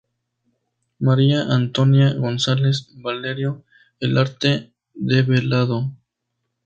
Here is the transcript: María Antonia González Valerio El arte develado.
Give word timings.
María 0.97 1.43
Antonia 1.43 2.15
González 2.15 2.87
Valerio 2.95 3.63
El 3.99 4.17
arte 4.17 4.73
develado. 4.95 5.91